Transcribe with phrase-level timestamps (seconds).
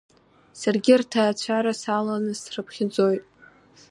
[0.59, 3.23] Саргьы рҭаацәара саланы срыԥхьаӡоит…